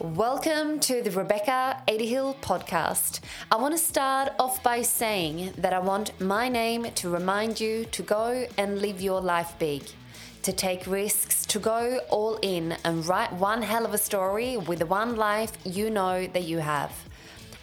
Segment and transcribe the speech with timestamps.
[0.00, 3.20] Welcome to the Rebecca Hill podcast.
[3.52, 7.84] I want to start off by saying that I want my name to remind you
[7.84, 9.84] to go and live your life big,
[10.42, 14.80] to take risks, to go all in and write one hell of a story with
[14.80, 16.90] the one life you know that you have.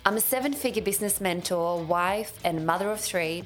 [0.03, 3.43] I'm a seven figure business mentor, wife, and mother of three,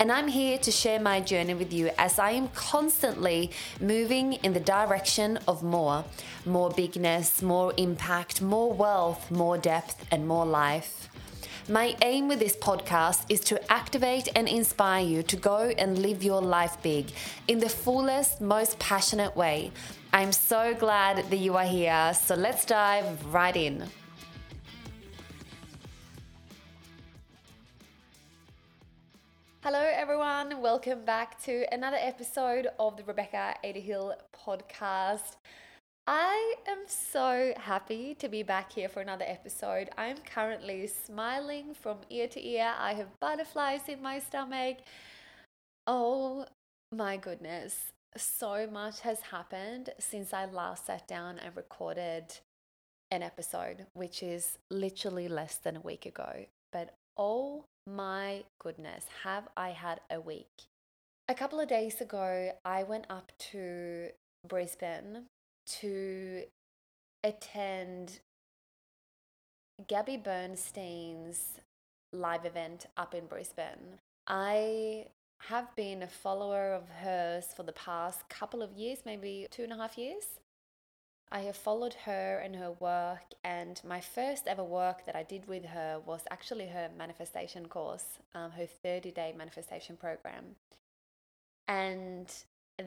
[0.00, 4.54] and I'm here to share my journey with you as I am constantly moving in
[4.54, 6.06] the direction of more
[6.46, 11.10] more bigness, more impact, more wealth, more depth, and more life.
[11.68, 16.22] My aim with this podcast is to activate and inspire you to go and live
[16.22, 17.10] your life big
[17.48, 19.72] in the fullest, most passionate way.
[20.14, 23.90] I'm so glad that you are here, so let's dive right in.
[29.64, 30.62] Hello, everyone.
[30.62, 35.34] Welcome back to another episode of the Rebecca Adehill podcast.
[36.06, 39.90] I am so happy to be back here for another episode.
[39.98, 42.72] I'm currently smiling from ear to ear.
[42.78, 44.76] I have butterflies in my stomach.
[45.88, 46.46] Oh
[46.92, 47.90] my goodness.
[48.16, 52.26] So much has happened since I last sat down and recorded
[53.10, 56.44] an episode, which is literally less than a week ago.
[56.72, 60.64] But oh my goodness, have I had a week?
[61.28, 64.08] A couple of days ago, I went up to
[64.46, 65.24] Brisbane
[65.80, 66.44] to
[67.24, 68.20] attend
[69.86, 71.60] Gabby Bernstein's
[72.12, 74.00] live event up in Brisbane.
[74.26, 75.06] I
[75.42, 79.72] have been a follower of hers for the past couple of years, maybe two and
[79.72, 80.24] a half years.
[81.30, 85.46] I have followed her and her work, and my first ever work that I did
[85.46, 88.04] with her was actually her manifestation course,
[88.34, 90.56] um, her 30 day manifestation program.
[91.66, 92.32] And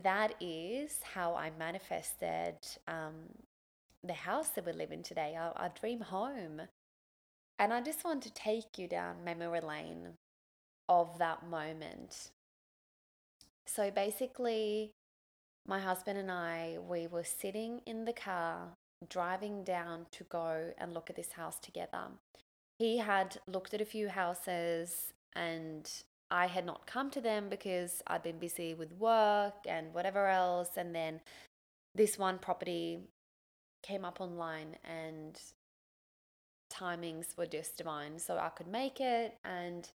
[0.03, 2.56] that is how I manifested
[2.88, 3.14] um,
[4.03, 6.61] the house that we live in today, our, our dream home.
[7.59, 10.14] And I just want to take you down memory lane
[10.89, 12.32] of that moment.
[13.67, 14.94] So basically,
[15.67, 18.70] my husband and I, we were sitting in the car
[19.10, 22.05] driving down to go and look at this house together.
[22.77, 25.89] He had looked at a few houses and
[26.30, 30.70] I had not come to them because I'd been busy with work and whatever else.
[30.77, 31.21] And then
[31.94, 33.00] this one property
[33.83, 35.39] came up online and
[36.71, 38.17] timings were just divine.
[38.17, 39.38] So I could make it.
[39.44, 39.89] And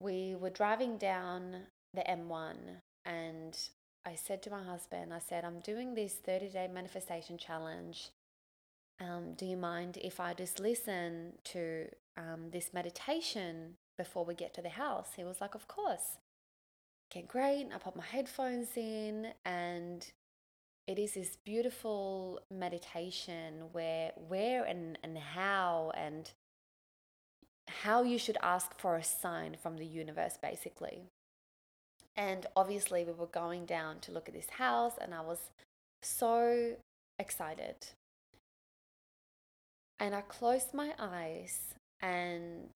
[0.00, 1.56] we were driving down
[1.94, 2.56] the M1
[3.04, 3.58] and
[4.08, 8.08] I said to my husband, I said, I'm doing this 30 day manifestation challenge.
[8.98, 14.54] Um, do you mind if I just listen to um, this meditation before we get
[14.54, 15.10] to the house?
[15.14, 16.16] He was like, Of course.
[17.10, 17.68] Okay, great.
[17.74, 20.10] I put my headphones in, and
[20.86, 26.30] it is this beautiful meditation where, where, and, and how, and
[27.68, 31.10] how you should ask for a sign from the universe, basically.
[32.18, 35.38] And obviously, we were going down to look at this house, and I was
[36.02, 36.74] so
[37.20, 37.76] excited.
[40.00, 42.70] And I closed my eyes, and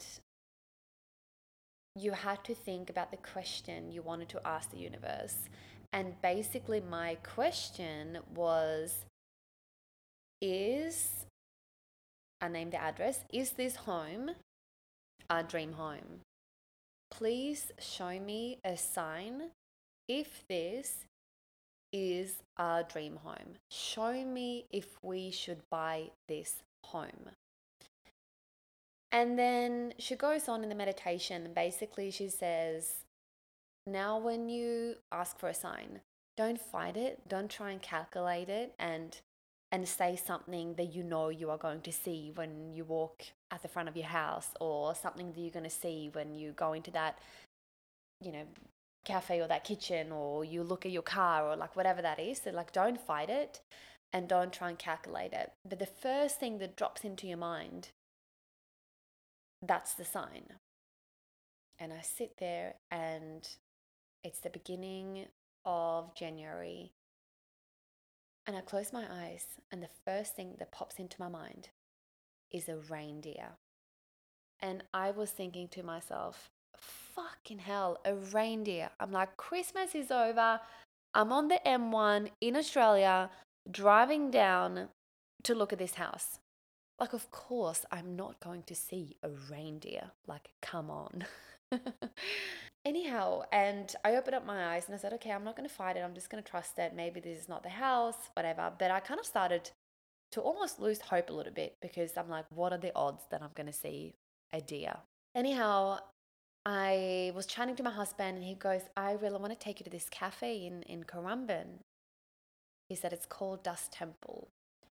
[1.97, 5.36] you had to think about the question you wanted to ask the universe.
[5.92, 9.04] And basically, my question was
[10.41, 11.26] Is,
[12.41, 14.30] I named the address, is this home
[15.28, 16.20] our dream home?
[17.12, 19.50] Please show me a sign
[20.08, 21.04] if this
[21.92, 23.58] is our dream home.
[23.70, 27.30] Show me if we should buy this home.
[29.12, 33.04] And then she goes on in the meditation basically she says,
[33.86, 36.00] Now, when you ask for a sign,
[36.38, 39.20] don't fight it, don't try and calculate it and
[39.72, 43.62] and say something that you know you are going to see when you walk at
[43.62, 46.75] the front of your house or something that you're going to see when you go
[46.75, 47.19] into that
[48.21, 48.44] you know
[49.05, 52.42] cafe or that kitchen or you look at your car or like whatever that is
[52.45, 53.60] so like don't fight it
[54.13, 55.53] and don't try and calculate it.
[55.66, 57.89] But the first thing that drops into your mind
[59.65, 60.45] that's the sign.
[61.78, 63.48] And i sit there and
[64.22, 65.27] it's the beginning
[65.65, 66.92] of january
[68.47, 71.68] and I close my eyes, and the first thing that pops into my mind
[72.50, 73.50] is a reindeer.
[74.60, 78.91] And I was thinking to myself, fucking hell, a reindeer.
[79.00, 80.60] I'm like, Christmas is over.
[81.15, 83.30] I'm on the M1 in Australia,
[83.71, 84.89] driving down
[85.44, 86.39] to look at this house.
[86.98, 90.12] Like, of course, I'm not going to see a reindeer.
[90.27, 91.24] Like, come on.
[92.84, 95.74] anyhow, and I opened up my eyes and I said, okay, I'm not going to
[95.74, 96.00] fight it.
[96.00, 98.72] I'm just going to trust that Maybe this is not the house, whatever.
[98.78, 99.70] But I kind of started
[100.32, 103.42] to almost lose hope a little bit because I'm like, what are the odds that
[103.42, 104.14] I'm going to see
[104.52, 104.96] a deer?
[105.34, 105.98] Anyhow,
[106.64, 109.84] I was chatting to my husband and he goes, I really want to take you
[109.84, 111.80] to this cafe in, in Currumbin.
[112.88, 114.48] He said it's called Dust Temple.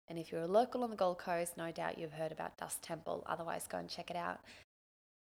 [0.08, 2.82] And if you're a local on the Gold Coast, no doubt you've heard about Dust
[2.82, 3.24] Temple.
[3.26, 4.40] Otherwise, go and check it out.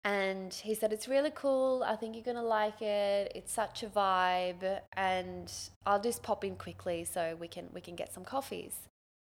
[0.05, 1.83] And he said, It's really cool.
[1.85, 3.31] I think you're going to like it.
[3.35, 4.81] It's such a vibe.
[4.93, 5.51] And
[5.85, 8.89] I'll just pop in quickly so we can, we can get some coffees.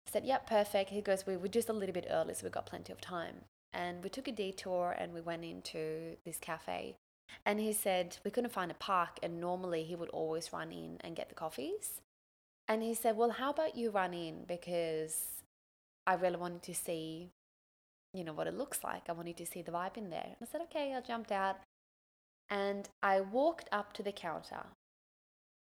[0.08, 0.90] I said, Yep, perfect.
[0.90, 3.42] He goes, We were just a little bit early, so we've got plenty of time.
[3.72, 6.96] And we took a detour and we went into this cafe.
[7.44, 9.18] And he said, We couldn't find a park.
[9.22, 12.00] And normally he would always run in and get the coffees.
[12.68, 14.44] And he said, Well, how about you run in?
[14.46, 15.42] Because
[16.06, 17.30] I really wanted to see,
[18.14, 19.02] you know, what it looks like.
[19.08, 20.36] I wanted to see the vibe in there.
[20.40, 21.56] I said, Okay, I jumped out.
[22.48, 24.66] And I walked up to the counter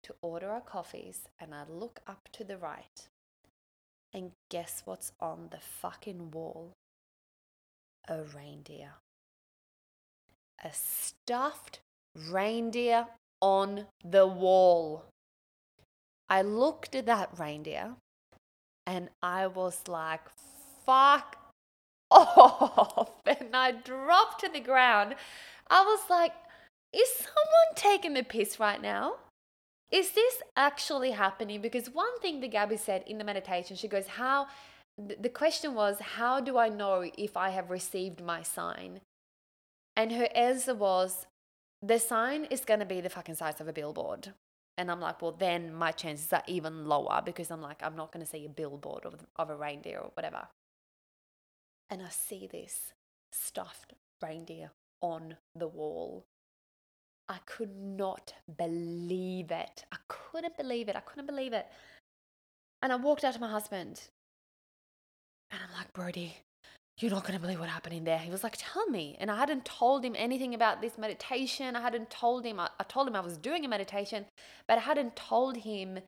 [0.03, 1.29] to order our coffees.
[1.39, 3.09] And I look up to the right.
[4.13, 6.73] And guess what's on the fucking wall?
[8.09, 8.95] A reindeer.
[10.65, 11.81] A stuffed
[12.17, 13.07] reindeer
[13.41, 15.05] on the wall.
[16.29, 17.95] I looked at that reindeer
[18.87, 20.23] and I was like,
[20.87, 21.40] fuck
[22.21, 23.11] off.
[23.27, 25.15] And I dropped to the ground.
[25.69, 26.33] I was like,
[26.93, 29.15] is someone taking the piss right now?
[29.91, 31.61] Is this actually happening?
[31.61, 34.47] Because one thing that Gabby said in the meditation, she goes, How
[34.97, 39.01] the question was, How do I know if I have received my sign?
[39.97, 41.27] And her answer was,
[41.83, 44.33] The sign is going to be the fucking size of a billboard.
[44.79, 48.13] And I'm like, well, then my chances are even lower because I'm like, I'm not
[48.13, 50.49] going to see a billboard of, of a reindeer or whatever.
[51.91, 52.93] And I see this
[53.33, 54.71] stuffed reindeer
[55.01, 56.25] on the wall.
[57.29, 59.85] I could not believe it.
[59.93, 60.97] I couldn't believe it.
[60.97, 61.67] I couldn't believe it.
[62.83, 64.01] And I walked out to my husband
[65.51, 66.37] and I'm like, Brody,
[66.99, 68.19] you're not going to believe what happened in there.
[68.19, 69.17] He was like, tell me.
[69.19, 71.77] And I hadn't told him anything about this meditation.
[71.77, 74.27] I hadn't told him, I, I told him I was doing a meditation,
[74.69, 75.99] but I hadn't told him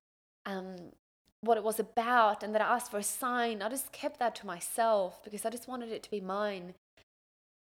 [0.47, 0.77] um,
[1.43, 3.63] what it was about and that I asked for a sign.
[3.63, 6.75] I just kept that to myself because I just wanted it to be mine.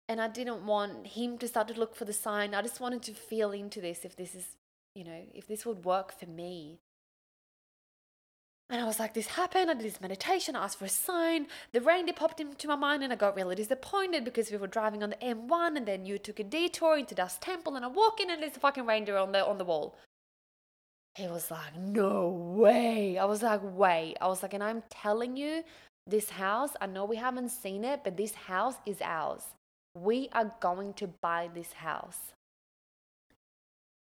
[0.07, 2.53] And I didn't want him to start to look for the sign.
[2.53, 4.45] I just wanted to feel into this if this is,
[4.93, 6.77] you know, if this would work for me.
[8.69, 9.69] And I was like, this happened.
[9.69, 10.55] I did this meditation.
[10.55, 11.47] I asked for a sign.
[11.71, 15.03] The reindeer popped into my mind, and I got really disappointed because we were driving
[15.03, 18.19] on the M1, and then you took a detour into Dust Temple, and I walk
[18.19, 19.95] in, and there's a fucking reindeer on the on the wall.
[21.15, 23.17] He was like, no way.
[23.17, 24.17] I was like, wait.
[24.19, 25.63] I was like, and I'm telling you,
[26.07, 26.71] this house.
[26.81, 29.43] I know we haven't seen it, but this house is ours.
[29.97, 32.33] We are going to buy this house.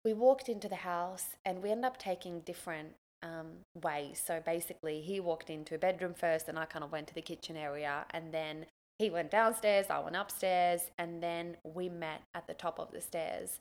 [0.06, 2.90] We walked into the house, and we ended up taking different
[3.22, 3.48] um,
[3.82, 4.22] ways.
[4.26, 7.22] So basically, he walked into a bedroom first, and I kind of went to the
[7.22, 8.66] kitchen area, and then
[9.00, 13.02] he went downstairs, I went upstairs, and then we met at the top of the
[13.02, 13.60] stairs.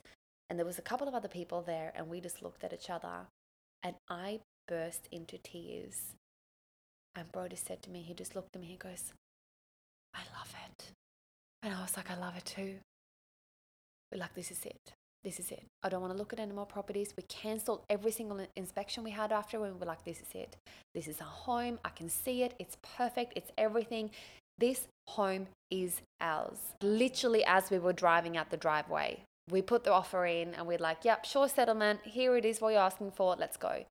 [0.51, 2.91] And there was a couple of other people there, and we just looked at each
[2.91, 3.27] other,
[3.83, 6.15] and I burst into tears.
[7.15, 9.13] And Brody said to me, he just looked at me, he goes,
[10.15, 10.93] I love it.
[11.63, 12.77] And I was like, I love it too.
[14.11, 14.95] We're like, this is it
[15.25, 15.65] this is it.
[15.83, 17.15] I don't want to look at any more properties.
[17.17, 20.57] We cancelled every single inspection we had after and we were like, this is it.
[20.95, 21.79] This is our home.
[21.85, 22.55] I can see it.
[22.59, 23.35] It's perfect.
[23.37, 24.11] It's everything.
[24.59, 26.59] This home is ours.
[26.83, 30.79] Literally, as we were driving out the driveway, we put the offer in and we're
[30.79, 32.01] like, yep, sure settlement.
[32.05, 33.37] Here it is what you're asking for.
[33.37, 33.85] Let's go.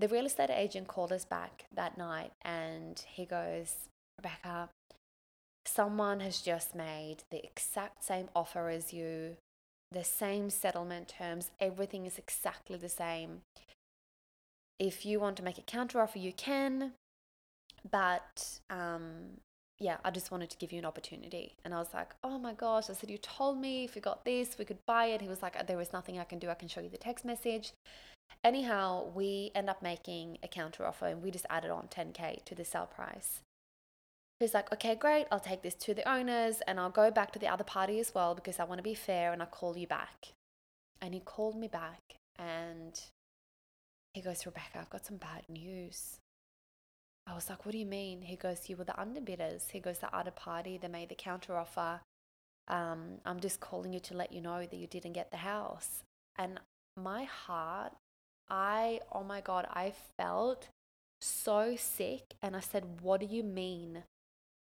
[0.00, 3.74] The real estate agent called us back that night and he goes,
[4.18, 4.68] Rebecca,
[5.66, 9.36] someone has just made the exact same offer as you
[9.90, 13.40] the same settlement terms, everything is exactly the same.
[14.78, 16.92] If you want to make a counter offer, you can,
[17.90, 19.38] but um,
[19.80, 21.54] yeah, I just wanted to give you an opportunity.
[21.64, 22.90] And I was like, oh my gosh.
[22.90, 25.20] I said, you told me if we got this, we could buy it.
[25.20, 26.50] He was like, uh, there is nothing I can do.
[26.50, 27.72] I can show you the text message.
[28.42, 32.54] Anyhow, we end up making a counter offer and we just added on 10K to
[32.54, 33.40] the sell price.
[34.40, 35.26] He's like, okay, great.
[35.30, 38.14] I'll take this to the owners and I'll go back to the other party as
[38.14, 40.28] well because I want to be fair and I'll call you back.
[41.00, 42.00] And he called me back
[42.38, 43.00] and
[44.14, 46.18] he goes, Rebecca, I've got some bad news.
[47.28, 48.22] I was like, what do you mean?
[48.22, 49.70] He goes, you were the underbidders.
[49.70, 52.00] He goes, the other party, they made the counter offer.
[52.68, 56.02] Um, I'm just calling you to let you know that you didn't get the house.
[56.36, 56.58] And
[56.96, 57.92] my heart,
[58.48, 60.68] I, oh my God, I felt
[61.20, 62.34] so sick.
[62.42, 64.04] And I said, what do you mean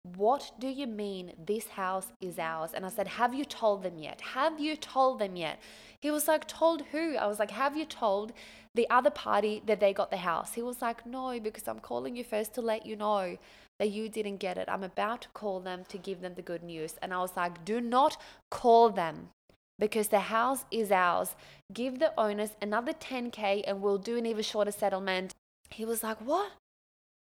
[0.05, 2.73] What do you mean this house is ours?
[2.75, 4.21] And I said, Have you told them yet?
[4.21, 5.59] Have you told them yet?
[5.99, 7.17] He was like, Told who?
[7.17, 8.35] I was like, Have you told
[8.75, 10.53] the other party that they got the house?
[10.53, 13.39] He was like, No, because I'm calling you first to let you know
[13.79, 14.69] that you didn't get it.
[14.69, 16.97] I'm about to call them to give them the good news.
[17.01, 18.19] And I was like, Do not
[18.51, 19.31] call them
[19.79, 21.35] because the house is ours.
[21.73, 25.33] Give the owners another 10K and we'll do an even shorter settlement.
[25.71, 26.53] He was like, What?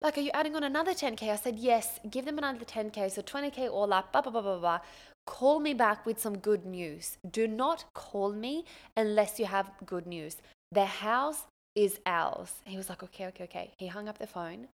[0.05, 1.31] Like, are you adding on another 10K?
[1.31, 3.09] I said, Yes, give them another 10K.
[3.09, 4.79] So 20K all up, blah, blah, blah, blah, blah.
[5.25, 7.17] Call me back with some good news.
[7.31, 10.37] Do not call me unless you have good news.
[10.71, 12.53] The house is ours.
[12.65, 13.71] He was like, Okay, okay, okay.
[13.79, 14.67] He hung up the phone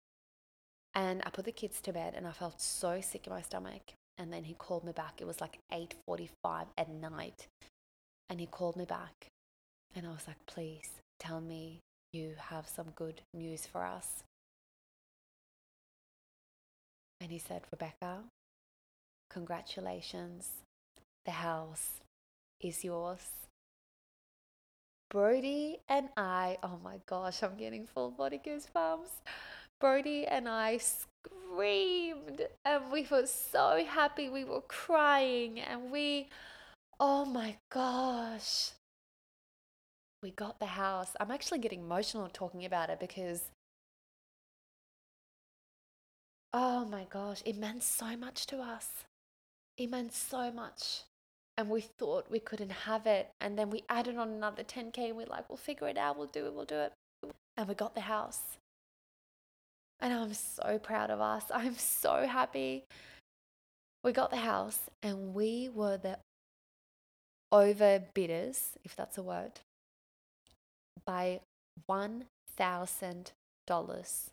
[0.95, 3.83] and I put the kids to bed and I felt so sick in my stomach.
[4.17, 5.21] And then he called me back.
[5.21, 7.45] It was like 8:45 at night.
[8.31, 9.27] And he called me back.
[9.93, 11.81] And I was like, "Please tell me
[12.13, 14.24] you have some good news for us."
[17.21, 18.23] And he said, Rebecca,
[19.29, 20.49] congratulations.
[21.25, 21.99] The house
[22.61, 23.19] is yours.
[25.09, 29.09] Brody and I, oh my gosh, I'm getting full body goosebumps.
[29.81, 34.29] Brody and I screamed and we were so happy.
[34.29, 36.29] We were crying and we,
[36.99, 38.71] oh my gosh,
[40.21, 41.11] we got the house.
[41.19, 43.49] I'm actually getting emotional talking about it because
[46.53, 49.05] Oh my gosh, it meant so much to us.
[49.77, 51.03] It meant so much.
[51.57, 53.29] And we thought we couldn't have it.
[53.39, 56.27] And then we added on another 10K and we're like, we'll figure it out, we'll
[56.27, 56.93] do it, we'll do it.
[57.55, 58.57] And we got the house.
[59.99, 61.43] And I'm so proud of us.
[61.53, 62.85] I'm so happy.
[64.03, 66.17] We got the house and we were the
[67.53, 69.59] overbidders, if that's a word,
[71.05, 71.41] by
[71.89, 74.29] $1,000.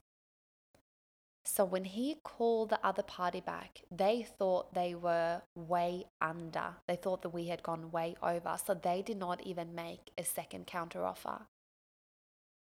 [1.48, 6.74] So when he called the other party back, they thought they were way under.
[6.88, 8.56] They thought that we had gone way over.
[8.64, 11.42] So they did not even make a second counteroffer.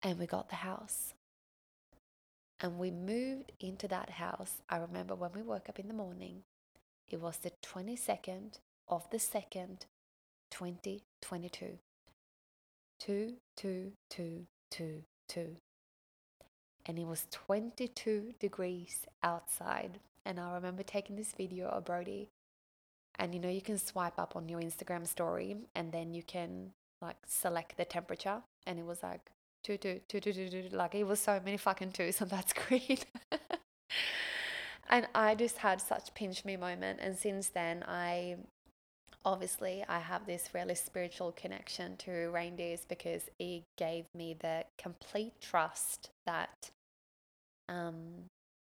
[0.03, 1.13] And we got the house.
[2.59, 4.61] And we moved into that house.
[4.69, 6.43] I remember when we woke up in the morning,
[7.07, 8.59] it was the 22nd
[8.89, 9.85] of the 2nd,
[10.51, 11.79] 2022.
[12.99, 15.57] 2, 2, 2, 2, 2
[16.87, 19.99] and it was 22 degrees outside.
[20.25, 22.29] And I remember taking this video of Brody.
[23.19, 26.71] And you know, you can swipe up on your Instagram story and then you can
[27.01, 28.41] like select the temperature.
[28.65, 29.31] And it was like
[29.63, 30.69] two, two, two, two, two, two.
[30.71, 32.99] Like it was so many fucking twos on that screen.
[34.89, 36.99] and I just had such pinch me moment.
[37.01, 38.37] And since then, I
[39.25, 45.33] obviously I have this really spiritual connection to reindeers because it gave me the complete
[45.41, 46.71] trust that
[47.69, 48.25] um,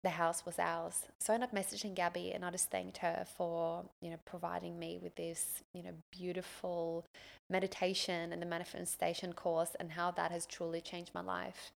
[0.02, 1.06] the house was ours.
[1.20, 4.78] So I ended up messaging Gabby and I just thanked her for, you know, providing
[4.78, 7.04] me with this, you know, beautiful
[7.48, 11.70] meditation and the manifestation course and how that has truly changed my life.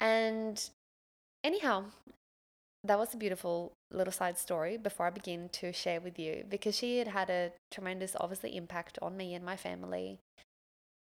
[0.00, 0.68] And
[1.44, 1.84] anyhow,
[2.82, 6.76] that was a beautiful little side story before I begin to share with you because
[6.76, 10.18] she had had a tremendous, obviously, impact on me and my family.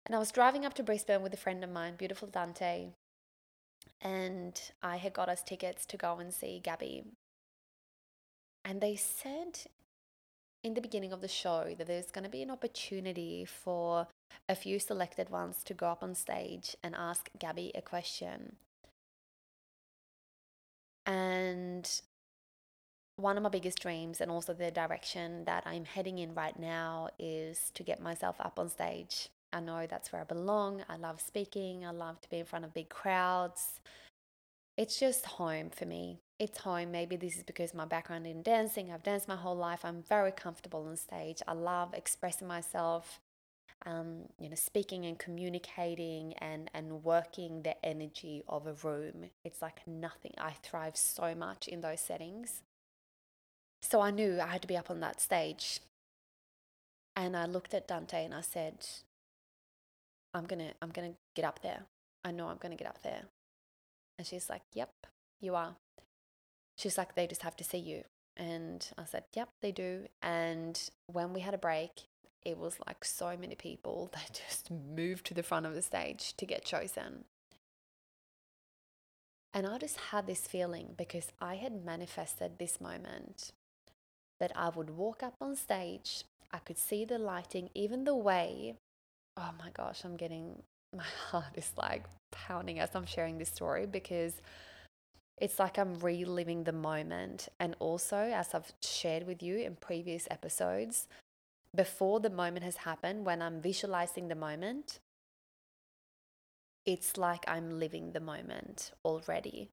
[0.04, 2.88] And I was driving up to Brisbane with a friend of mine, beautiful Dante,
[4.00, 7.04] and I had got us tickets to go and see Gabby.
[8.64, 9.60] And they said
[10.62, 14.06] in the beginning of the show that there's going to be an opportunity for
[14.48, 18.56] a few selected ones to go up on stage and ask Gabby a question.
[21.06, 21.90] And
[23.16, 27.08] one of my biggest dreams, and also the direction that I'm heading in right now,
[27.18, 30.82] is to get myself up on stage I know that's where I belong.
[30.88, 31.84] I love speaking.
[31.84, 33.80] I love to be in front of big crowds.
[34.76, 36.20] It's just home for me.
[36.38, 36.92] It's home.
[36.92, 38.90] Maybe this is because my background in dancing.
[38.90, 39.84] I've danced my whole life.
[39.84, 41.42] I'm very comfortable on stage.
[41.46, 43.20] I love expressing myself,
[43.84, 49.26] um, you know, speaking and communicating and, and working the energy of a room.
[49.44, 50.32] It's like nothing.
[50.38, 52.62] I thrive so much in those settings.
[53.82, 55.80] So I knew I had to be up on that stage.
[57.16, 58.86] And I looked at Dante and I said,
[60.34, 61.84] I'm gonna I'm gonna get up there.
[62.24, 63.22] I know I'm gonna get up there.
[64.18, 64.90] And she's like, Yep,
[65.40, 65.76] you are.
[66.76, 68.04] She's like, They just have to see you.
[68.36, 70.06] And I said, Yep, they do.
[70.22, 72.08] And when we had a break,
[72.42, 76.34] it was like so many people that just moved to the front of the stage
[76.36, 77.24] to get chosen.
[79.52, 83.50] And I just had this feeling because I had manifested this moment
[84.38, 88.76] that I would walk up on stage, I could see the lighting, even the way
[89.36, 90.62] oh my gosh, I'm getting
[90.96, 94.34] my heart is like pounding as I'm sharing this story because
[95.40, 97.48] It's like I'm reliving the moment.
[97.58, 101.08] And also, as I've shared with you in previous episodes,
[101.74, 105.00] before the moment has happened, when I'm visualizing the moment,
[106.86, 109.70] it's like I'm living the moment already.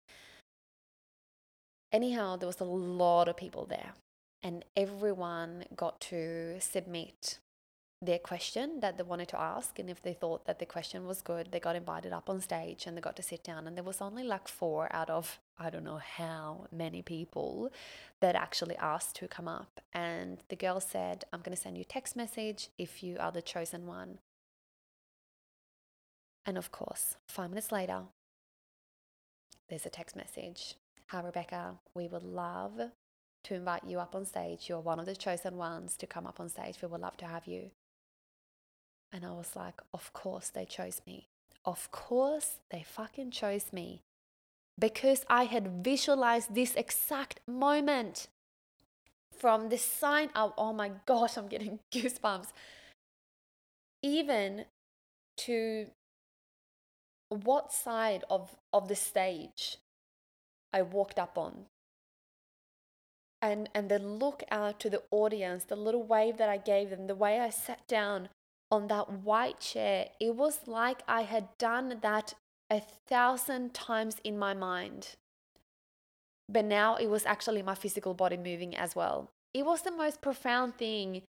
[1.91, 3.93] Anyhow, there was a lot of people there,
[4.41, 7.37] and everyone got to submit
[8.05, 9.79] their question that they wanted to ask.
[9.79, 12.85] And if they thought that the question was good, they got invited up on stage
[12.85, 13.67] and they got to sit down.
[13.67, 17.71] And there was only like four out of I don't know how many people
[18.19, 19.81] that actually asked to come up.
[19.93, 23.31] And the girl said, I'm going to send you a text message if you are
[23.31, 24.19] the chosen one.
[26.45, 28.01] And of course, five minutes later,
[29.69, 30.75] there's a text message.
[31.07, 31.75] Hi, Rebecca.
[31.93, 32.91] We would love
[33.43, 34.67] to invite you up on stage.
[34.67, 36.77] You're one of the chosen ones to come up on stage.
[36.81, 37.71] We would love to have you.
[39.13, 41.27] And I was like, Of course they chose me.
[41.63, 44.01] Of course they fucking chose me.
[44.77, 48.27] Because I had visualized this exact moment
[49.37, 52.47] from the sign of, Oh my gosh, I'm getting goosebumps.
[54.01, 54.65] Even
[55.37, 55.87] to
[57.29, 59.77] what side of, of the stage
[60.73, 61.65] I walked up on.
[63.41, 67.07] And, and the look out to the audience, the little wave that I gave them,
[67.07, 68.29] the way I sat down
[68.73, 72.33] on that white chair, it was like I had done that
[72.71, 75.09] a thousand times in my mind.
[76.49, 79.29] But now it was actually my physical body moving as well.
[79.53, 81.21] It was the most profound thing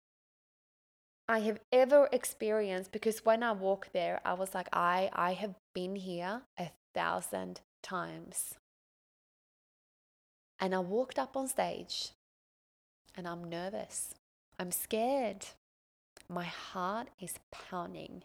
[1.29, 5.57] I have ever experienced because when I walked there, I was like, I, I have
[5.75, 8.55] been here a thousand times.
[10.61, 12.11] And I walked up on stage
[13.17, 14.15] and I'm nervous.
[14.61, 15.45] I'm scared.
[16.33, 18.23] My heart is pounding.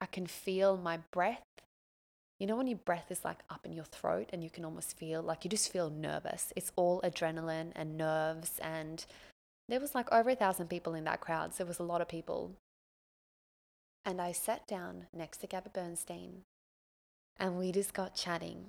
[0.00, 1.42] I can feel my breath.
[2.38, 4.96] You know, when your breath is like up in your throat and you can almost
[4.96, 6.52] feel like you just feel nervous.
[6.54, 9.04] It's all adrenaline and nerves and
[9.68, 12.00] there was like over a thousand people in that crowd, so it was a lot
[12.00, 12.52] of people.
[14.04, 16.42] And I sat down next to Gabby Bernstein
[17.40, 18.66] and we just got chatting.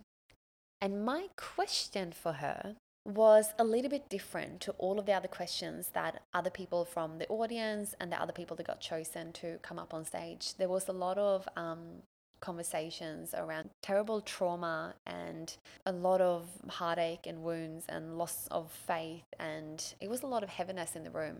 [0.82, 2.76] And my question for her
[3.06, 7.18] was a little bit different to all of the other questions that other people from
[7.18, 10.56] the audience and the other people that got chosen to come up on stage.
[10.56, 12.04] There was a lot of um,
[12.40, 19.24] conversations around terrible trauma and a lot of heartache and wounds and loss of faith
[19.40, 21.38] and it was a lot of heaviness in the room.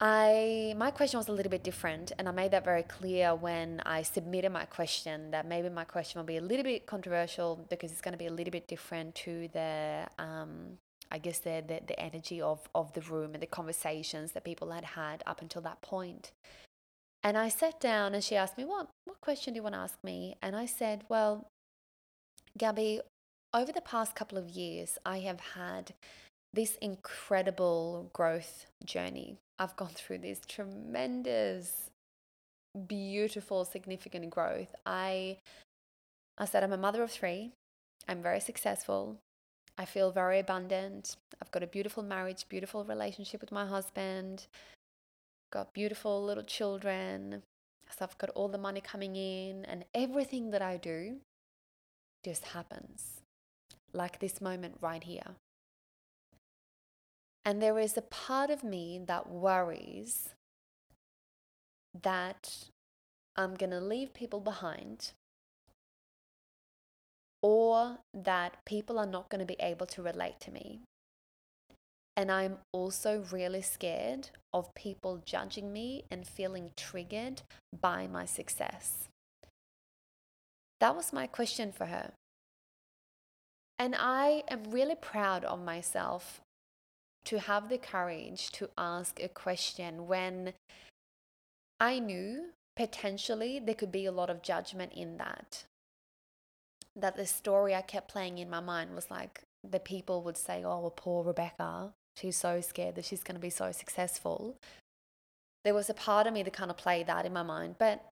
[0.00, 3.80] I my question was a little bit different and I made that very clear when
[3.86, 7.92] I submitted my question that maybe my question will be a little bit controversial because
[7.92, 10.78] it's going to be a little bit different to the um,
[11.12, 14.70] I guess the, the the energy of of the room and the conversations that people
[14.72, 16.32] had had up until that point.
[17.22, 19.80] And I sat down and she asked me, What, what question do you want to
[19.80, 20.36] ask me?
[20.42, 21.46] And I said, Well,
[22.58, 23.00] Gabby,
[23.54, 25.94] over the past couple of years, I have had
[26.52, 29.38] this incredible growth journey.
[29.58, 31.90] I've gone through this tremendous,
[32.86, 34.74] beautiful, significant growth.
[34.84, 35.38] I,
[36.36, 37.52] I said, I'm a mother of three.
[38.08, 39.18] I'm very successful.
[39.78, 41.16] I feel very abundant.
[41.40, 44.46] I've got a beautiful marriage, beautiful relationship with my husband
[45.52, 47.42] got beautiful little children.
[47.90, 51.18] So I've got all the money coming in, and everything that I do
[52.24, 53.20] just happens.
[53.92, 55.36] Like this moment right here.
[57.44, 60.30] And there is a part of me that worries
[62.02, 62.68] that
[63.36, 65.12] I'm going to leave people behind
[67.42, 70.80] or that people are not going to be able to relate to me.
[72.16, 77.42] And I'm also really scared of people judging me and feeling triggered
[77.80, 79.08] by my success.
[80.80, 82.12] That was my question for her.
[83.78, 86.40] And I am really proud of myself
[87.24, 90.52] to have the courage to ask a question when
[91.80, 95.64] I knew potentially there could be a lot of judgment in that.
[96.94, 100.62] That the story I kept playing in my mind was like the people would say,
[100.64, 104.56] Oh, poor Rebecca, She's so scared that she's going to be so successful.
[105.64, 107.76] There was a part of me that kind of played that in my mind.
[107.78, 108.04] But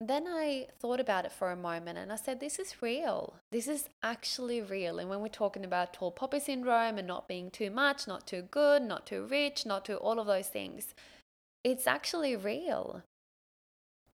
[0.00, 3.34] then I thought about it for a moment and I said, this is real.
[3.50, 4.98] This is actually real.
[4.98, 8.42] And when we're talking about tall poppy syndrome and not being too much, not too
[8.42, 10.94] good, not too rich, not too all of those things,
[11.64, 13.02] it's actually real.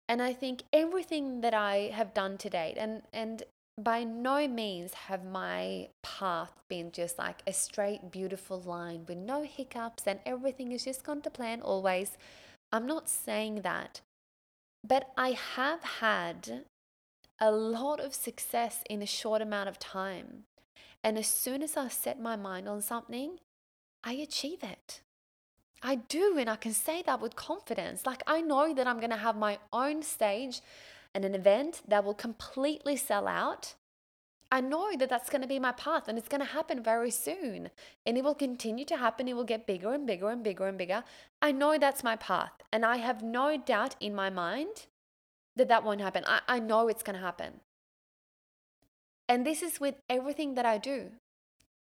[0.08, 3.44] And I think everything that I have done to date, and, and
[3.78, 9.42] by no means have my path been just like a straight, beautiful line with no
[9.42, 12.18] hiccups and everything is just gone to plan always.
[12.70, 14.00] I'm not saying that.
[14.84, 16.64] But I have had
[17.40, 20.44] a lot of success in a short amount of time.
[21.02, 23.38] And as soon as I set my mind on something,
[24.04, 25.00] I achieve it.
[25.82, 28.06] I do, and I can say that with confidence.
[28.06, 30.60] Like, I know that I'm going to have my own stage
[31.14, 33.74] and an event that will completely sell out.
[34.50, 37.10] I know that that's going to be my path and it's going to happen very
[37.10, 37.70] soon.
[38.04, 39.26] And it will continue to happen.
[39.26, 41.04] It will get bigger and bigger and bigger and bigger.
[41.40, 42.52] I know that's my path.
[42.70, 44.86] And I have no doubt in my mind
[45.56, 46.24] that that won't happen.
[46.26, 47.60] I, I know it's going to happen.
[49.26, 51.12] And this is with everything that I do.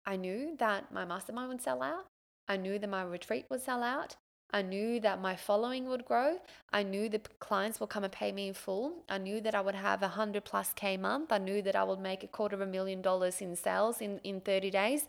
[0.06, 2.06] I knew that my mastermind would sell out.
[2.48, 4.18] I knew that my retreat would sell out.
[4.54, 6.38] I knew that my following would grow.
[6.72, 9.04] I knew the clients will come and pay me in full.
[9.10, 11.32] I knew that I would have a hundred plus K month.
[11.32, 14.20] I knew that I would make a quarter of a million dollars in sales in,
[14.24, 15.08] in 30 days.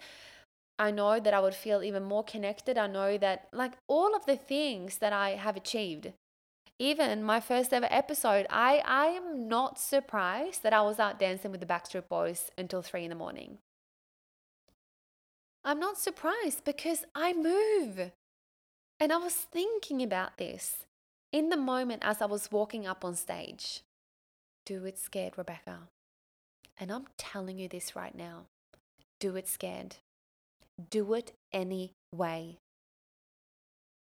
[0.78, 2.78] I know that I would feel even more connected.
[2.78, 6.12] I know that, like, all of the things that I have achieved.
[6.78, 11.52] Even my first ever episode, I, I am not surprised that I was out dancing
[11.52, 13.59] with the Backstreet Boys until three in the morning.
[15.64, 18.11] I'm not surprised because I move.
[19.00, 20.85] And I was thinking about this
[21.33, 23.83] in the moment as I was walking up on stage.
[24.64, 25.88] Do it scared, Rebecca.
[26.78, 28.46] And I'm telling you this right now
[29.24, 29.96] do it scared.
[30.90, 32.59] Do it anyway.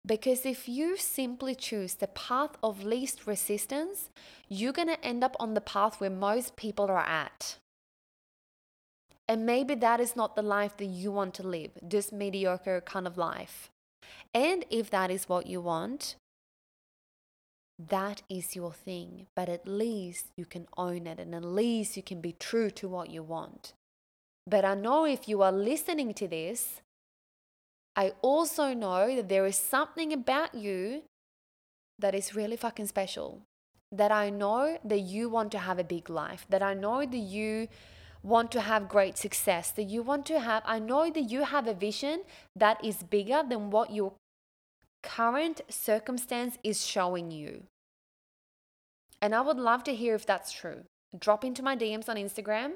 [0.05, 4.09] Because if you simply choose the path of least resistance,
[4.49, 7.57] you're going to end up on the path where most people are at.
[9.27, 13.07] And maybe that is not the life that you want to live, this mediocre kind
[13.07, 13.69] of life.
[14.33, 16.15] And if that is what you want,
[17.77, 19.27] that is your thing.
[19.35, 22.87] But at least you can own it and at least you can be true to
[22.87, 23.73] what you want.
[24.47, 26.81] But I know if you are listening to this,
[27.95, 31.03] I also know that there is something about you
[31.97, 33.41] that is really fucking special.
[33.91, 37.17] That I know that you want to have a big life, that I know that
[37.17, 37.67] you
[38.25, 41.67] want to have great success, that you want to have, I know that you have
[41.67, 42.23] a vision
[42.55, 44.13] that is bigger than what your
[45.03, 47.63] current circumstance is showing you.
[49.21, 50.85] And I would love to hear if that's true.
[51.17, 52.73] Drop into my DMs on Instagram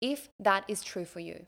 [0.00, 1.46] if that is true for you.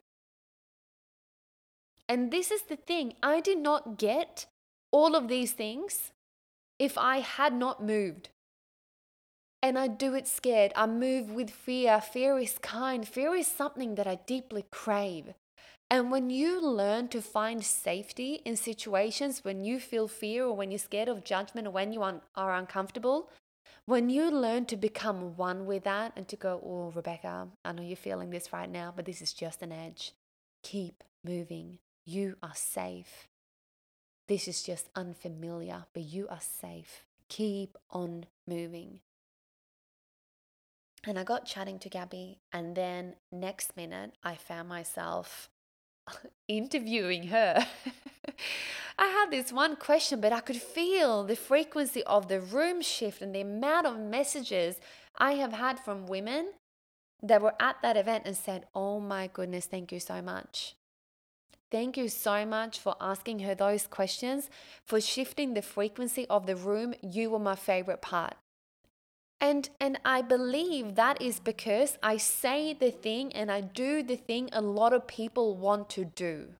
[2.08, 4.46] And this is the thing I did not get
[4.90, 6.12] all of these things
[6.78, 8.30] if I had not moved
[9.64, 10.74] and I do it scared.
[10.76, 11.98] I move with fear.
[11.98, 13.08] Fear is kind.
[13.08, 15.32] Fear is something that I deeply crave.
[15.90, 20.70] And when you learn to find safety in situations when you feel fear or when
[20.70, 23.30] you're scared of judgment or when you are uncomfortable,
[23.86, 27.82] when you learn to become one with that and to go, oh, Rebecca, I know
[27.82, 30.12] you're feeling this right now, but this is just an edge.
[30.62, 31.78] Keep moving.
[32.04, 33.28] You are safe.
[34.28, 37.04] This is just unfamiliar, but you are safe.
[37.30, 39.00] Keep on moving.
[41.06, 45.50] And I got chatting to Gabby, and then next minute, I found myself
[46.48, 47.66] interviewing her.
[48.98, 53.20] I had this one question, but I could feel the frequency of the room shift
[53.20, 54.76] and the amount of messages
[55.18, 56.52] I have had from women
[57.22, 60.76] that were at that event and said, Oh my goodness, thank you so much.
[61.70, 64.48] Thank you so much for asking her those questions,
[64.84, 66.94] for shifting the frequency of the room.
[67.02, 68.36] You were my favorite part.
[69.44, 74.16] And and I believe that is because I say the thing and I do the
[74.16, 76.54] thing a lot of people want to do.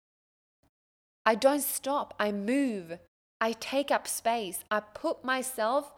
[1.25, 2.99] I don't stop, I move.
[3.41, 4.59] I take up space.
[4.71, 5.93] I put myself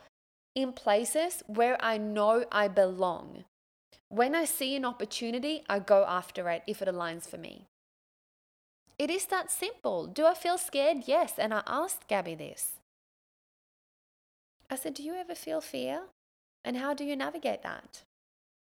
[0.54, 3.46] in places where I know I belong.
[4.08, 7.66] When I see an opportunity, I go after it if it aligns for me.
[8.96, 10.06] It is that simple.
[10.06, 10.98] Do I feel scared?
[11.06, 11.32] Yes.
[11.36, 12.78] And I asked Gabby this.
[14.70, 16.02] I said, Do you ever feel fear?
[16.66, 18.02] And how do you navigate that?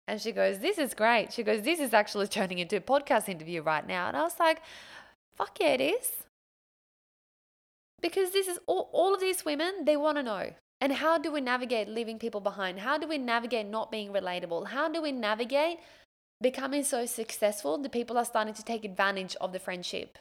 [0.07, 1.33] And she goes, This is great.
[1.33, 4.09] She goes, This is actually turning into a podcast interview right now.
[4.09, 4.61] And I was like,
[5.35, 6.13] Fuck yeah, it is.
[8.03, 10.51] Because this is all, all of these women, they want to know.
[10.81, 12.81] And how do we navigate leaving people behind?
[12.81, 14.69] How do we navigate not being relatable?
[14.69, 15.79] How do we navigate
[16.43, 20.19] becoming so successful that people are starting to take advantage of the friendship?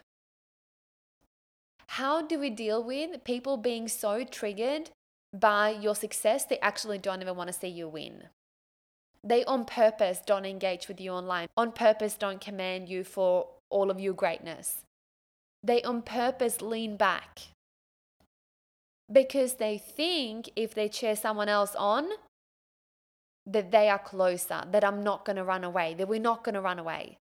[1.88, 4.92] How do we deal with people being so triggered
[5.40, 8.24] by your success, they actually don't even want to see you win.
[9.24, 13.90] They on purpose don't engage with you online, on purpose don't command you for all
[13.90, 14.84] of your greatness.
[15.64, 17.40] They on purpose lean back
[19.12, 22.08] because they think if they cheer someone else on,
[23.48, 26.56] that they are closer, that I'm not going to run away, that we're not going
[26.56, 27.18] to run away.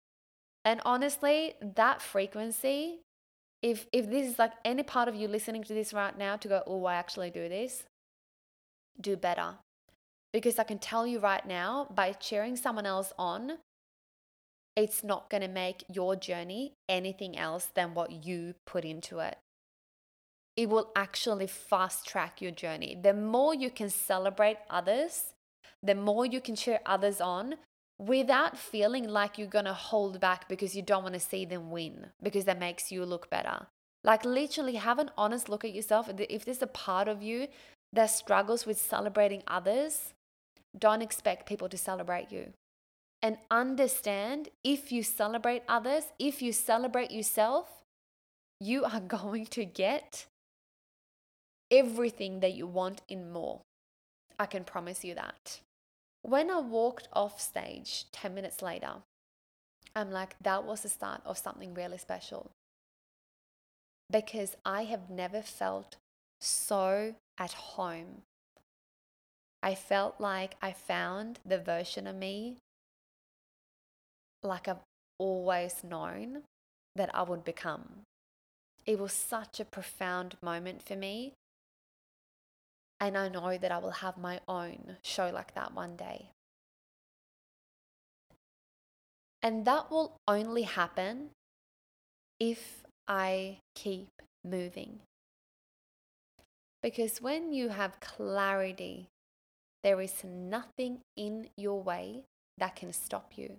[0.65, 2.99] And honestly, that frequency,
[3.61, 6.47] if if this is like any part of you listening to this right now to
[6.47, 7.83] go, oh, I actually do this,
[9.01, 9.55] do better.
[10.31, 13.53] Because I can tell you right now, by cheering someone else on,
[14.75, 19.37] it's not going to make your journey anything else than what you put into it.
[20.55, 22.97] It will actually fast track your journey.
[23.01, 25.33] The more you can celebrate others,
[25.81, 27.55] the more you can cheer others on
[27.97, 31.71] without feeling like you're going to hold back because you don't want to see them
[31.71, 33.67] win because that makes you look better.
[34.03, 36.09] Like, literally, have an honest look at yourself.
[36.17, 37.47] If there's a part of you
[37.93, 40.13] that struggles with celebrating others,
[40.77, 42.53] don't expect people to celebrate you
[43.21, 47.83] and understand if you celebrate others, if you celebrate yourself,
[48.59, 50.25] you are going to get
[51.71, 53.61] everything that you want in more.
[54.39, 55.59] I can promise you that.
[56.21, 58.93] When I walked off stage 10 minutes later,
[59.95, 62.51] I'm like, that was the start of something really special.
[64.09, 65.97] Because I have never felt
[66.39, 68.23] so at home.
[69.63, 72.57] I felt like I found the version of me
[74.43, 74.83] like I've
[75.17, 76.43] always known
[76.95, 78.03] that I would become.
[78.85, 81.33] It was such a profound moment for me.
[82.99, 86.27] And I know that I will have my own show like that one day.
[89.41, 91.29] And that will only happen
[92.39, 94.09] if I keep
[94.43, 94.99] moving.
[96.81, 99.09] Because when you have clarity,
[99.83, 102.23] there is nothing in your way
[102.57, 103.57] that can stop you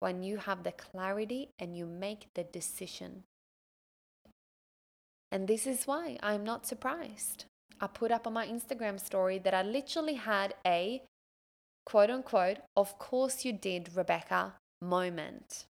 [0.00, 3.24] when you have the clarity and you make the decision.
[5.32, 7.46] And this is why I'm not surprised.
[7.80, 11.02] I put up on my Instagram story that I literally had a
[11.84, 15.66] quote unquote, of course you did, Rebecca moment.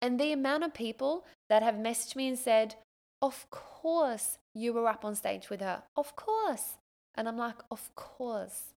[0.00, 2.76] And the amount of people that have messaged me and said,
[3.22, 5.82] of course you were up on stage with her.
[5.96, 6.78] Of course.
[7.14, 8.74] And I'm like, of course.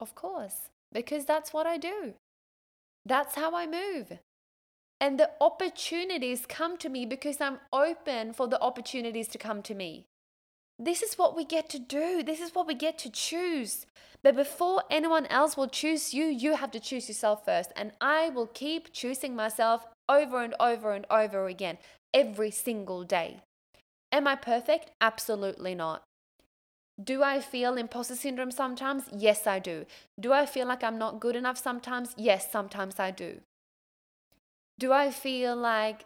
[0.00, 0.70] Of course.
[0.92, 2.14] Because that's what I do.
[3.04, 4.18] That's how I move.
[5.00, 9.74] And the opportunities come to me because I'm open for the opportunities to come to
[9.74, 10.06] me.
[10.78, 12.22] This is what we get to do.
[12.22, 13.86] This is what we get to choose.
[14.22, 17.70] But before anyone else will choose you, you have to choose yourself first.
[17.76, 21.78] And I will keep choosing myself over and over and over again
[22.12, 23.42] every single day.
[24.14, 24.92] Am I perfect?
[25.00, 26.04] Absolutely not.
[27.02, 29.06] Do I feel imposter syndrome sometimes?
[29.12, 29.86] Yes, I do.
[30.20, 32.14] Do I feel like I'm not good enough sometimes?
[32.16, 33.40] Yes, sometimes I do.
[34.78, 36.04] Do I feel like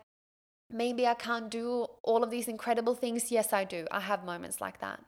[0.71, 3.31] maybe I can't do all of these incredible things?
[3.31, 3.87] Yes, I do.
[3.91, 5.05] I have moments like that.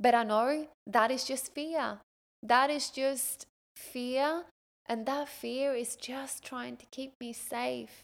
[0.00, 1.98] But I know that is just fear.
[2.42, 4.46] That is just fear.
[4.86, 8.02] And that fear is just trying to keep me safe.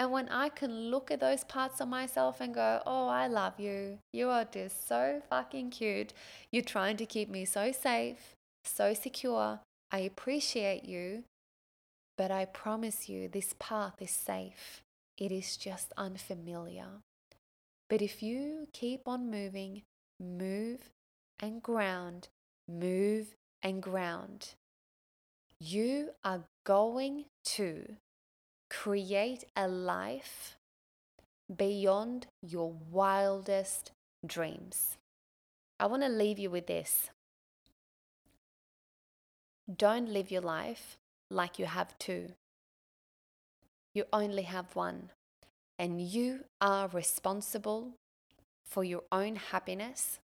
[0.00, 3.60] And when I can look at those parts of myself and go, oh, I love
[3.60, 3.98] you.
[4.14, 6.14] You are just so fucking cute.
[6.50, 8.34] You're trying to keep me so safe,
[8.64, 9.60] so secure.
[9.92, 11.24] I appreciate you.
[12.16, 14.80] But I promise you, this path is safe.
[15.18, 17.02] It is just unfamiliar.
[17.90, 19.82] But if you keep on moving,
[20.18, 20.88] move
[21.40, 22.28] and ground,
[22.66, 24.54] move and ground,
[25.60, 27.96] you are going to
[28.70, 30.56] create a life
[31.54, 33.90] beyond your wildest
[34.24, 34.96] dreams.
[35.78, 37.10] I want to leave you with this.
[39.76, 40.96] Don't live your life
[41.30, 42.32] like you have two.
[43.94, 45.10] You only have one,
[45.78, 47.94] and you are responsible
[48.64, 50.20] for your own happiness.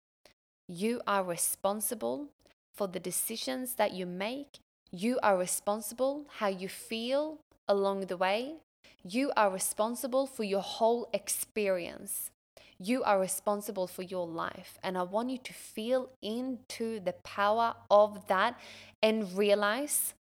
[0.68, 2.28] You are responsible
[2.74, 4.58] for the decisions that you make.
[4.90, 8.54] You are responsible how you feel along the way,
[9.02, 12.30] you are responsible for your whole experience.
[12.78, 14.78] You are responsible for your life.
[14.82, 18.58] And I want you to feel into the power of that
[19.02, 20.14] and realize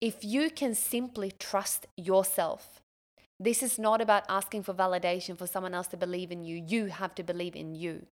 [0.00, 2.82] if you can simply trust yourself.
[3.38, 6.62] This is not about asking for validation for someone else to believe in you.
[6.66, 8.06] You have to believe in you.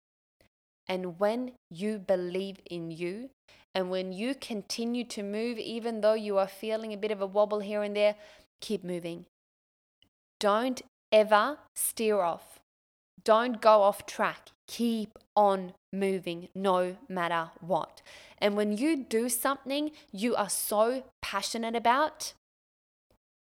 [0.88, 3.30] And when you believe in you,
[3.74, 7.26] and when you continue to move, even though you are feeling a bit of a
[7.26, 8.16] wobble here and there,
[8.60, 9.26] keep moving.
[10.38, 12.60] Don't ever steer off.
[13.24, 14.48] Don't go off track.
[14.66, 18.02] Keep on moving no matter what.
[18.38, 22.32] And when you do something you are so passionate about,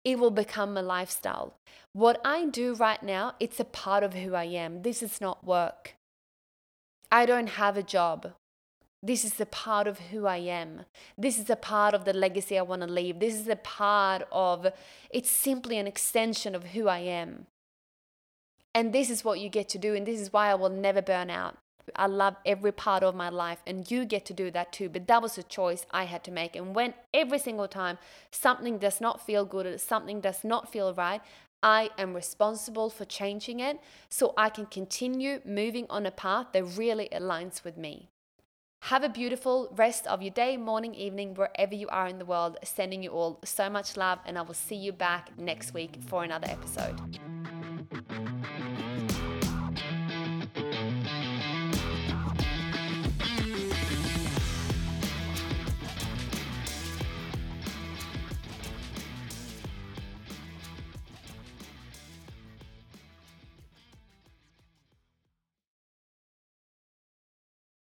[0.04, 1.54] it will become a lifestyle.
[1.92, 4.82] What I do right now, it's a part of who I am.
[4.82, 5.94] This is not work.
[7.12, 8.32] I don't have a job.
[9.02, 10.82] This is a part of who I am.
[11.16, 13.18] This is a part of the legacy I want to leave.
[13.18, 14.66] This is a part of,
[15.08, 17.46] it's simply an extension of who I am.
[18.74, 19.94] And this is what you get to do.
[19.94, 21.56] And this is why I will never burn out.
[21.96, 24.88] I love every part of my life, and you get to do that too.
[24.88, 26.54] But that was a choice I had to make.
[26.54, 27.98] And when every single time
[28.30, 31.20] something does not feel good or something does not feel right,
[31.62, 36.64] I am responsible for changing it so I can continue moving on a path that
[36.64, 38.08] really aligns with me.
[38.84, 42.56] Have a beautiful rest of your day, morning, evening, wherever you are in the world.
[42.64, 46.24] Sending you all so much love, and I will see you back next week for
[46.24, 46.98] another episode.